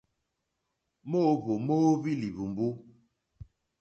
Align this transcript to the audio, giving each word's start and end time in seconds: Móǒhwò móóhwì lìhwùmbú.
Móǒhwò 1.09 1.53
móóhwì 1.65 2.11
lìhwùmbú. 2.21 2.67